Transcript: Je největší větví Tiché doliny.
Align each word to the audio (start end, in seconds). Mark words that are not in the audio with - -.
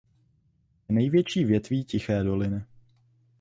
Je 0.89 0.95
největší 0.95 1.45
větví 1.45 1.83
Tiché 1.85 2.23
doliny. 2.23 2.63